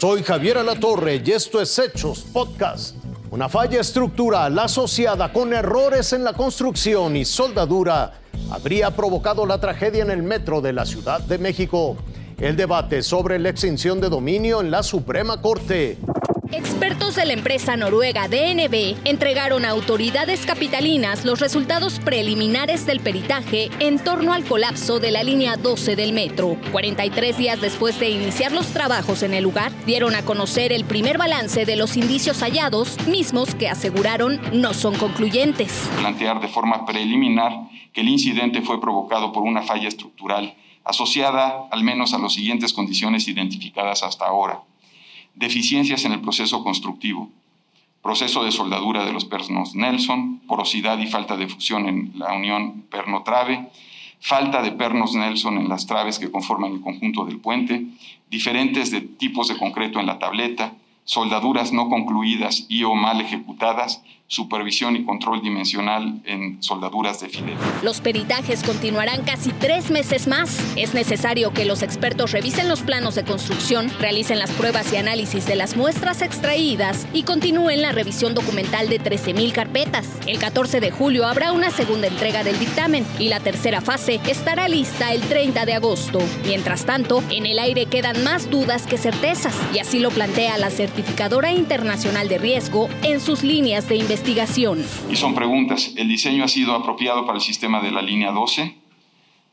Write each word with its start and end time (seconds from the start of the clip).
Soy 0.00 0.22
Javier 0.22 0.58
Alatorre 0.58 1.22
y 1.24 1.30
esto 1.30 1.60
es 1.60 1.78
Hechos 1.78 2.24
Podcast. 2.32 2.96
Una 3.30 3.48
falla 3.48 3.80
estructural 3.80 4.58
asociada 4.58 5.32
con 5.32 5.52
errores 5.52 6.12
en 6.12 6.24
la 6.24 6.32
construcción 6.32 7.16
y 7.16 7.24
soldadura 7.24 8.20
habría 8.50 8.90
provocado 8.90 9.46
la 9.46 9.60
tragedia 9.60 10.02
en 10.02 10.10
el 10.10 10.22
metro 10.22 10.60
de 10.60 10.72
la 10.72 10.84
Ciudad 10.84 11.20
de 11.20 11.38
México. 11.38 11.96
El 12.38 12.56
debate 12.56 13.02
sobre 13.02 13.38
la 13.38 13.48
extinción 13.48 14.00
de 14.00 14.08
dominio 14.08 14.60
en 14.60 14.70
la 14.70 14.82
Suprema 14.82 15.40
Corte. 15.40 15.96
Expertos 16.56 17.16
de 17.16 17.26
la 17.26 17.32
empresa 17.32 17.76
noruega 17.76 18.28
DNB 18.28 18.96
entregaron 19.04 19.64
a 19.64 19.70
autoridades 19.70 20.46
capitalinas 20.46 21.24
los 21.24 21.40
resultados 21.40 21.98
preliminares 21.98 22.86
del 22.86 23.00
peritaje 23.00 23.70
en 23.80 23.98
torno 23.98 24.32
al 24.32 24.44
colapso 24.44 25.00
de 25.00 25.10
la 25.10 25.24
línea 25.24 25.56
12 25.56 25.96
del 25.96 26.12
metro. 26.12 26.56
43 26.70 27.36
días 27.36 27.60
después 27.60 27.98
de 27.98 28.10
iniciar 28.10 28.52
los 28.52 28.68
trabajos 28.68 29.24
en 29.24 29.34
el 29.34 29.42
lugar, 29.42 29.72
dieron 29.84 30.14
a 30.14 30.24
conocer 30.24 30.72
el 30.72 30.84
primer 30.84 31.18
balance 31.18 31.64
de 31.64 31.74
los 31.74 31.96
indicios 31.96 32.40
hallados, 32.40 33.04
mismos 33.08 33.56
que 33.56 33.68
aseguraron 33.68 34.40
no 34.52 34.74
son 34.74 34.94
concluyentes. 34.94 35.90
Plantear 35.98 36.40
de 36.40 36.46
forma 36.46 36.86
preliminar 36.86 37.52
que 37.92 38.02
el 38.02 38.08
incidente 38.08 38.62
fue 38.62 38.80
provocado 38.80 39.32
por 39.32 39.42
una 39.42 39.62
falla 39.62 39.88
estructural 39.88 40.54
asociada 40.84 41.66
al 41.72 41.82
menos 41.82 42.14
a 42.14 42.18
las 42.18 42.34
siguientes 42.34 42.72
condiciones 42.72 43.26
identificadas 43.26 44.04
hasta 44.04 44.26
ahora 44.26 44.60
deficiencias 45.34 46.04
en 46.04 46.12
el 46.12 46.20
proceso 46.20 46.62
constructivo, 46.62 47.30
proceso 48.02 48.44
de 48.44 48.52
soldadura 48.52 49.04
de 49.04 49.12
los 49.12 49.24
pernos 49.24 49.74
Nelson, 49.74 50.40
porosidad 50.46 50.98
y 50.98 51.06
falta 51.06 51.36
de 51.36 51.48
fusión 51.48 51.88
en 51.88 52.12
la 52.16 52.32
unión 52.34 52.84
perno-trave, 52.90 53.68
falta 54.20 54.62
de 54.62 54.72
pernos 54.72 55.14
Nelson 55.14 55.58
en 55.58 55.68
las 55.68 55.86
traves 55.86 56.18
que 56.18 56.30
conforman 56.30 56.72
el 56.72 56.80
conjunto 56.80 57.24
del 57.24 57.38
puente, 57.38 57.86
diferentes 58.30 58.90
de 58.90 59.00
tipos 59.00 59.48
de 59.48 59.56
concreto 59.56 60.00
en 60.00 60.06
la 60.06 60.18
tableta, 60.18 60.74
soldaduras 61.04 61.72
no 61.72 61.88
concluidas 61.88 62.66
y 62.68 62.84
o 62.84 62.94
mal 62.94 63.20
ejecutadas, 63.20 64.02
supervisión 64.26 64.96
y 64.96 65.04
control 65.04 65.42
dimensional 65.42 66.22
en 66.24 66.62
soldaduras 66.62 67.20
de 67.20 67.28
fidel. 67.28 67.56
Los 67.82 68.00
peritajes 68.00 68.62
continuarán 68.64 69.22
casi 69.22 69.52
tres 69.52 69.90
meses 69.90 70.26
más. 70.26 70.58
Es 70.76 70.94
necesario 70.94 71.52
que 71.52 71.66
los 71.66 71.82
expertos 71.82 72.32
revisen 72.32 72.68
los 72.68 72.80
planos 72.80 73.14
de 73.16 73.24
construcción, 73.24 73.90
realicen 74.00 74.38
las 74.38 74.50
pruebas 74.52 74.92
y 74.92 74.96
análisis 74.96 75.46
de 75.46 75.56
las 75.56 75.76
muestras 75.76 76.22
extraídas 76.22 77.06
y 77.12 77.24
continúen 77.24 77.82
la 77.82 77.92
revisión 77.92 78.34
documental 78.34 78.88
de 78.88 78.98
13.000 78.98 79.52
carpetas. 79.52 80.08
El 80.26 80.38
14 80.38 80.80
de 80.80 80.90
julio 80.90 81.26
habrá 81.26 81.52
una 81.52 81.70
segunda 81.70 82.06
entrega 82.08 82.42
del 82.42 82.58
dictamen 82.58 83.06
y 83.18 83.28
la 83.28 83.40
tercera 83.40 83.82
fase 83.82 84.20
estará 84.26 84.68
lista 84.68 85.12
el 85.12 85.20
30 85.20 85.66
de 85.66 85.74
agosto. 85.74 86.18
Mientras 86.46 86.86
tanto, 86.86 87.22
en 87.30 87.44
el 87.44 87.58
aire 87.58 87.86
quedan 87.86 88.24
más 88.24 88.50
dudas 88.50 88.86
que 88.86 88.96
certezas 88.96 89.54
y 89.74 89.80
así 89.80 89.98
lo 89.98 90.10
plantea 90.10 90.56
la 90.56 90.70
certificadora 90.70 91.52
internacional 91.52 92.28
de 92.28 92.38
riesgo 92.38 92.88
en 93.02 93.20
sus 93.20 93.42
líneas 93.42 93.86
de 93.86 93.96
investigación 93.96 94.13
Y 95.10 95.16
son 95.16 95.34
preguntas. 95.34 95.92
¿El 95.96 96.08
diseño 96.08 96.44
ha 96.44 96.48
sido 96.48 96.74
apropiado 96.74 97.26
para 97.26 97.38
el 97.38 97.44
sistema 97.44 97.80
de 97.80 97.90
la 97.90 98.00
línea 98.00 98.30
12? 98.30 98.74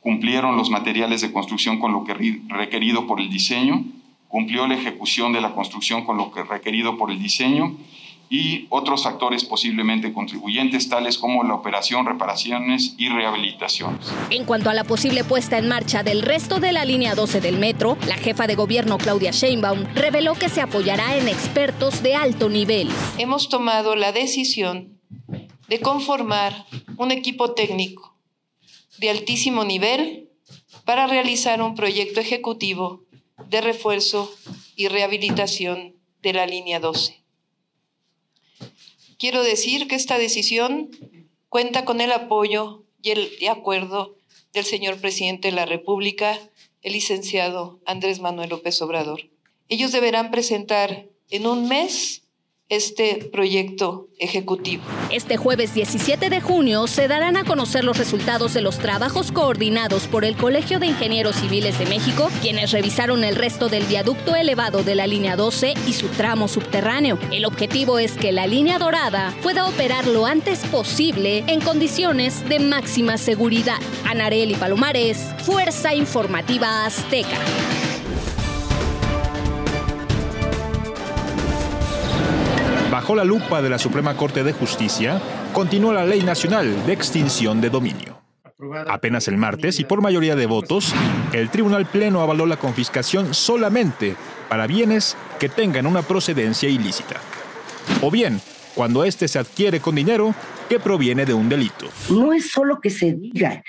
¿Cumplieron 0.00 0.56
los 0.56 0.68
materiales 0.68 1.20
de 1.20 1.32
construcción 1.32 1.78
con 1.78 1.92
lo 1.92 2.04
que 2.04 2.14
requerido 2.48 3.06
por 3.06 3.20
el 3.20 3.30
diseño? 3.30 3.84
¿Cumplió 4.28 4.66
la 4.66 4.74
ejecución 4.74 5.32
de 5.32 5.40
la 5.40 5.54
construcción 5.54 6.04
con 6.04 6.16
lo 6.16 6.32
que 6.32 6.42
requerido 6.42 6.98
por 6.98 7.10
el 7.10 7.22
diseño? 7.22 7.76
Y 8.30 8.66
otros 8.70 9.04
factores 9.04 9.44
posiblemente 9.44 10.12
contribuyentes, 10.12 10.88
tales 10.88 11.18
como 11.18 11.42
la 11.44 11.54
operación, 11.54 12.06
reparaciones 12.06 12.94
y 12.98 13.08
rehabilitaciones. 13.08 14.12
En 14.30 14.44
cuanto 14.44 14.70
a 14.70 14.74
la 14.74 14.84
posible 14.84 15.24
puesta 15.24 15.58
en 15.58 15.68
marcha 15.68 16.02
del 16.02 16.22
resto 16.22 16.60
de 16.60 16.72
la 16.72 16.84
línea 16.84 17.14
12 17.14 17.40
del 17.40 17.58
metro, 17.58 17.96
la 18.06 18.16
jefa 18.16 18.46
de 18.46 18.54
gobierno 18.54 18.98
Claudia 18.98 19.30
Sheinbaum 19.30 19.84
reveló 19.94 20.34
que 20.34 20.48
se 20.48 20.60
apoyará 20.60 21.16
en 21.16 21.28
expertos 21.28 22.02
de 22.02 22.14
alto 22.14 22.48
nivel. 22.48 22.88
Hemos 23.18 23.48
tomado 23.48 23.96
la 23.96 24.12
decisión 24.12 25.00
de 25.68 25.80
conformar 25.80 26.66
un 26.96 27.10
equipo 27.10 27.52
técnico 27.52 28.16
de 28.98 29.10
altísimo 29.10 29.64
nivel 29.64 30.28
para 30.84 31.06
realizar 31.06 31.62
un 31.62 31.74
proyecto 31.74 32.20
ejecutivo 32.20 33.04
de 33.48 33.60
refuerzo 33.60 34.30
y 34.76 34.88
rehabilitación 34.88 35.96
de 36.22 36.32
la 36.32 36.46
línea 36.46 36.80
12. 36.80 37.21
Quiero 39.22 39.44
decir 39.44 39.86
que 39.86 39.94
esta 39.94 40.18
decisión 40.18 40.90
cuenta 41.48 41.84
con 41.84 42.00
el 42.00 42.10
apoyo 42.10 42.82
y 43.00 43.10
el 43.10 43.30
acuerdo 43.48 44.16
del 44.52 44.64
señor 44.64 45.00
presidente 45.00 45.46
de 45.46 45.54
la 45.54 45.64
República, 45.64 46.40
el 46.82 46.94
licenciado 46.94 47.78
Andrés 47.86 48.18
Manuel 48.18 48.50
López 48.50 48.82
Obrador. 48.82 49.30
Ellos 49.68 49.92
deberán 49.92 50.32
presentar 50.32 51.06
en 51.30 51.46
un 51.46 51.68
mes 51.68 52.21
este 52.72 53.28
proyecto 53.30 54.08
ejecutivo. 54.18 54.82
Este 55.10 55.36
jueves 55.36 55.74
17 55.74 56.30
de 56.30 56.40
junio 56.40 56.86
se 56.86 57.06
darán 57.06 57.36
a 57.36 57.44
conocer 57.44 57.84
los 57.84 57.98
resultados 57.98 58.54
de 58.54 58.62
los 58.62 58.78
trabajos 58.78 59.30
coordinados 59.30 60.06
por 60.06 60.24
el 60.24 60.36
Colegio 60.36 60.78
de 60.78 60.86
Ingenieros 60.86 61.36
Civiles 61.36 61.78
de 61.78 61.84
México, 61.84 62.30
quienes 62.40 62.70
revisaron 62.70 63.24
el 63.24 63.36
resto 63.36 63.68
del 63.68 63.84
viaducto 63.84 64.34
elevado 64.34 64.82
de 64.84 64.94
la 64.94 65.06
línea 65.06 65.36
12 65.36 65.74
y 65.86 65.92
su 65.92 66.08
tramo 66.08 66.48
subterráneo. 66.48 67.18
El 67.30 67.44
objetivo 67.44 67.98
es 67.98 68.12
que 68.12 68.32
la 68.32 68.46
línea 68.46 68.78
dorada 68.78 69.34
pueda 69.42 69.66
operar 69.66 70.06
lo 70.06 70.24
antes 70.24 70.60
posible 70.60 71.44
en 71.48 71.60
condiciones 71.60 72.48
de 72.48 72.58
máxima 72.58 73.18
seguridad. 73.18 73.80
Anareli 74.06 74.54
Palomares, 74.54 75.18
Fuerza 75.44 75.94
Informativa 75.94 76.86
Azteca. 76.86 77.38
Bajo 83.02 83.16
la 83.16 83.24
lupa 83.24 83.60
de 83.60 83.68
la 83.68 83.80
Suprema 83.80 84.16
Corte 84.16 84.44
de 84.44 84.52
Justicia, 84.52 85.20
continúa 85.52 85.92
la 85.92 86.06
Ley 86.06 86.22
Nacional 86.22 86.86
de 86.86 86.92
Extinción 86.92 87.60
de 87.60 87.68
Dominio. 87.68 88.22
Apenas 88.86 89.26
el 89.26 89.36
martes 89.36 89.80
y 89.80 89.84
por 89.84 90.00
mayoría 90.00 90.36
de 90.36 90.46
votos, 90.46 90.94
el 91.32 91.50
Tribunal 91.50 91.86
Pleno 91.86 92.20
avaló 92.20 92.46
la 92.46 92.58
confiscación 92.58 93.34
solamente 93.34 94.14
para 94.48 94.68
bienes 94.68 95.16
que 95.40 95.48
tengan 95.48 95.86
una 95.86 96.02
procedencia 96.02 96.68
ilícita. 96.68 97.16
O 98.02 98.10
bien, 98.12 98.40
cuando 98.76 99.02
éste 99.02 99.26
se 99.26 99.40
adquiere 99.40 99.80
con 99.80 99.96
dinero 99.96 100.32
que 100.68 100.78
proviene 100.78 101.26
de 101.26 101.34
un 101.34 101.48
delito. 101.48 101.88
No 102.08 102.32
es 102.32 102.52
solo 102.52 102.80
que 102.80 102.90
se 102.90 103.14
diga 103.14 103.64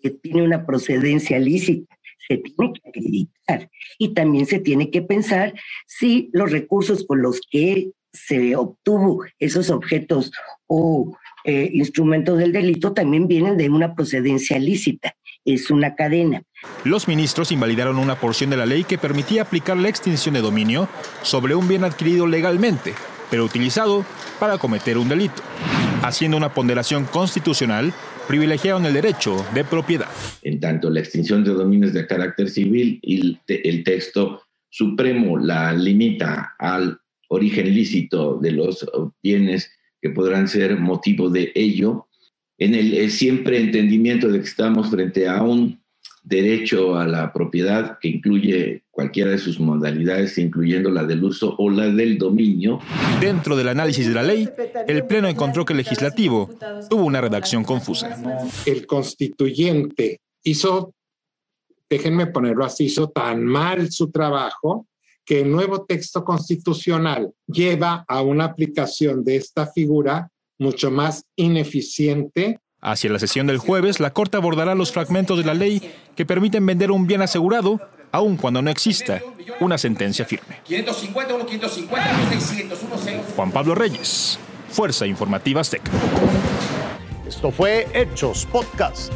que 0.00 0.10
tiene 0.10 0.42
una 0.42 0.64
procedencia 0.64 1.38
ilícita, 1.38 1.95
se 2.28 2.38
tiene 2.38 2.72
que 2.72 2.88
acreditar 2.88 3.70
y 3.98 4.14
también 4.14 4.46
se 4.46 4.58
tiene 4.58 4.90
que 4.90 5.02
pensar 5.02 5.54
si 5.86 6.30
los 6.32 6.50
recursos 6.50 7.04
con 7.06 7.22
los 7.22 7.40
que 7.50 7.90
se 8.12 8.56
obtuvo 8.56 9.24
esos 9.38 9.70
objetos 9.70 10.32
o 10.66 11.16
eh, 11.44 11.70
instrumentos 11.72 12.38
del 12.38 12.52
delito 12.52 12.92
también 12.92 13.28
vienen 13.28 13.56
de 13.56 13.68
una 13.68 13.94
procedencia 13.94 14.58
lícita. 14.58 15.14
Es 15.44 15.70
una 15.70 15.94
cadena. 15.94 16.42
Los 16.82 17.06
ministros 17.06 17.52
invalidaron 17.52 17.98
una 17.98 18.18
porción 18.18 18.50
de 18.50 18.56
la 18.56 18.66
ley 18.66 18.82
que 18.82 18.98
permitía 18.98 19.42
aplicar 19.42 19.76
la 19.76 19.88
extinción 19.88 20.34
de 20.34 20.40
dominio 20.40 20.88
sobre 21.22 21.54
un 21.54 21.68
bien 21.68 21.84
adquirido 21.84 22.26
legalmente, 22.26 22.94
pero 23.30 23.44
utilizado 23.44 24.04
para 24.40 24.58
cometer 24.58 24.98
un 24.98 25.08
delito. 25.08 25.42
Haciendo 26.02 26.36
una 26.36 26.54
ponderación 26.54 27.04
constitucional, 27.04 27.92
privilegiaron 28.28 28.86
el 28.86 28.94
derecho 28.94 29.44
de 29.54 29.64
propiedad. 29.64 30.08
En 30.42 30.60
tanto, 30.60 30.90
la 30.90 31.00
extinción 31.00 31.44
de 31.44 31.52
dominios 31.52 31.92
de 31.92 32.06
carácter 32.06 32.48
civil 32.48 32.98
y 33.02 33.38
el 33.48 33.84
texto 33.84 34.42
supremo 34.68 35.38
la 35.38 35.72
limita 35.72 36.54
al 36.58 37.00
origen 37.28 37.74
lícito 37.74 38.38
de 38.38 38.52
los 38.52 38.86
bienes 39.22 39.70
que 40.00 40.10
podrán 40.10 40.48
ser 40.48 40.78
motivo 40.78 41.30
de 41.30 41.50
ello, 41.54 42.08
en 42.58 42.74
el 42.74 43.10
siempre 43.10 43.58
entendimiento 43.58 44.28
de 44.28 44.40
que 44.40 44.46
estamos 44.46 44.90
frente 44.90 45.28
a 45.28 45.42
un 45.42 45.80
derecho 46.26 46.98
a 46.98 47.06
la 47.06 47.32
propiedad 47.32 47.98
que 48.00 48.08
incluye 48.08 48.82
cualquiera 48.90 49.30
de 49.30 49.38
sus 49.38 49.60
modalidades, 49.60 50.36
incluyendo 50.38 50.90
la 50.90 51.04
del 51.04 51.22
uso 51.22 51.54
o 51.56 51.70
la 51.70 51.88
del 51.88 52.18
dominio. 52.18 52.80
Dentro 53.20 53.56
del 53.56 53.68
análisis 53.68 54.08
de 54.08 54.14
la 54.14 54.24
ley, 54.24 54.48
el 54.88 55.06
Pleno 55.06 55.28
encontró 55.28 55.64
que 55.64 55.72
el 55.72 55.76
legislativo 55.78 56.50
tuvo 56.90 57.04
una 57.04 57.20
redacción 57.20 57.62
confusa. 57.62 58.20
El 58.66 58.86
constituyente 58.86 60.20
hizo, 60.42 60.94
déjenme 61.88 62.26
ponerlo 62.26 62.64
así, 62.64 62.86
hizo 62.86 63.08
tan 63.08 63.44
mal 63.44 63.92
su 63.92 64.10
trabajo 64.10 64.88
que 65.24 65.42
el 65.42 65.52
nuevo 65.52 65.84
texto 65.84 66.24
constitucional 66.24 67.30
lleva 67.46 68.04
a 68.08 68.22
una 68.22 68.46
aplicación 68.46 69.22
de 69.22 69.36
esta 69.36 69.68
figura 69.68 70.28
mucho 70.58 70.90
más 70.90 71.24
ineficiente. 71.36 72.58
Hacia 72.86 73.10
la 73.10 73.18
sesión 73.18 73.48
del 73.48 73.58
jueves, 73.58 73.98
la 73.98 74.12
Corte 74.12 74.36
abordará 74.36 74.76
los 74.76 74.92
fragmentos 74.92 75.36
de 75.36 75.44
la 75.44 75.54
ley 75.54 75.92
que 76.14 76.24
permiten 76.24 76.64
vender 76.64 76.92
un 76.92 77.08
bien 77.08 77.20
asegurado, 77.20 77.80
aun 78.12 78.36
cuando 78.36 78.62
no 78.62 78.70
exista 78.70 79.20
una 79.58 79.76
sentencia 79.76 80.24
firme. 80.24 80.60
Juan 83.34 83.50
Pablo 83.50 83.74
Reyes, 83.74 84.38
Fuerza 84.68 85.04
Informativa 85.04 85.62
Azteca. 85.62 85.90
Esto 87.26 87.50
fue 87.50 87.88
Hechos 87.92 88.46
Podcast. 88.46 89.12